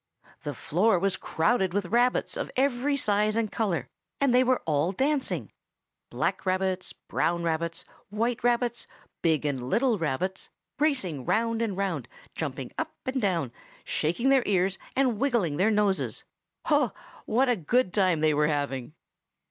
The 0.41 0.55
floor 0.55 0.97
was 0.97 1.15
crowded 1.15 1.75
with 1.75 1.85
rabbits 1.85 2.35
of 2.35 2.49
every 2.57 2.97
size 2.97 3.35
and 3.35 3.51
color, 3.51 3.87
and 4.19 4.33
they 4.33 4.43
were 4.43 4.63
all 4.65 4.91
dancing. 4.91 5.51
Black 6.09 6.43
rabbits, 6.43 6.91
brown 6.91 7.43
rabbits, 7.43 7.85
white 8.09 8.43
rabbits, 8.43 8.87
big 9.21 9.45
and 9.45 9.69
little 9.69 9.99
rabbits, 9.99 10.49
racing 10.79 11.23
round 11.25 11.61
and 11.61 11.77
round, 11.77 12.07
jumping 12.33 12.71
up 12.79 12.95
and 13.05 13.21
down, 13.21 13.51
shaking 13.83 14.29
their 14.29 14.41
ears, 14.47 14.79
and 14.95 15.19
wiggling 15.19 15.57
their 15.57 15.69
noses. 15.69 16.23
Oh, 16.65 16.93
what 17.27 17.47
a 17.47 17.55
good 17.55 17.93
time 17.93 18.21
they 18.21 18.33
were 18.33 18.47
having! 18.47 18.95